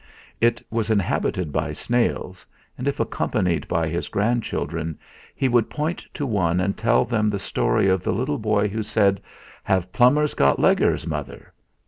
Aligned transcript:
It 0.39 0.63
was 0.71 0.89
inhabited 0.89 1.51
by 1.51 1.73
snails, 1.73 2.43
and 2.75 2.87
if 2.87 2.99
accompanied 2.99 3.67
by 3.67 3.87
his 3.87 4.07
grandchildren, 4.07 4.97
he 5.35 5.47
would 5.47 5.69
point 5.69 6.07
to 6.15 6.25
one 6.25 6.59
and 6.59 6.75
tell 6.75 7.05
them 7.05 7.29
the 7.29 7.37
story 7.37 7.87
of 7.87 8.01
the 8.01 8.11
little 8.11 8.39
boy 8.39 8.67
who 8.67 8.81
said: 8.81 9.21
'Have 9.63 9.93
plummers 9.93 10.33
got 10.33 10.57
leggers, 10.57 11.05
Mother? 11.05 11.53